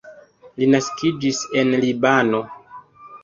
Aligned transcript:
Li 0.61 0.69
naskiĝis 0.75 1.41
en 1.61 1.69
Libano. 1.83 2.39